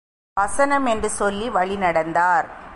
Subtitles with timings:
[0.33, 2.47] வசனம் என்று சொல்லி வழிநடந்தார்.